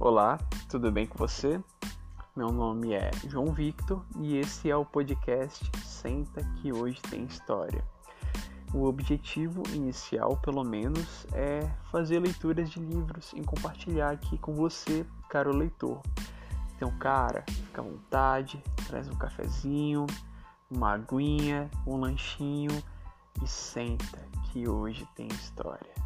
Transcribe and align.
Olá, 0.00 0.38
tudo 0.68 0.90
bem 0.90 1.06
com 1.06 1.16
você? 1.16 1.62
Meu 2.34 2.50
nome 2.50 2.92
é 2.92 3.12
João 3.28 3.52
Victor 3.52 4.04
e 4.18 4.36
esse 4.36 4.68
é 4.68 4.76
o 4.76 4.84
podcast 4.84 5.70
Senta 5.84 6.42
que 6.56 6.72
hoje 6.72 7.00
tem 7.02 7.24
história. 7.24 7.82
O 8.74 8.86
objetivo 8.86 9.62
inicial, 9.72 10.36
pelo 10.38 10.64
menos, 10.64 11.24
é 11.32 11.60
fazer 11.92 12.18
leituras 12.18 12.68
de 12.70 12.80
livros 12.80 13.32
e 13.34 13.42
compartilhar 13.42 14.10
aqui 14.10 14.36
com 14.36 14.52
você, 14.52 15.06
caro 15.30 15.56
leitor. 15.56 16.02
Então, 16.74 16.90
cara, 16.98 17.44
fica 17.48 17.80
à 17.80 17.84
vontade, 17.84 18.60
traz 18.88 19.08
um 19.08 19.14
cafezinho, 19.14 20.06
uma 20.68 20.94
aguinha, 20.94 21.70
um 21.86 21.96
lanchinho 21.96 22.82
e 23.40 23.46
senta 23.46 24.18
que 24.50 24.68
hoje 24.68 25.06
tem 25.14 25.28
história. 25.28 26.03